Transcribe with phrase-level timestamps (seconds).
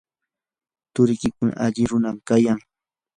[0.93, 2.59] turiikuna alli runam kayan.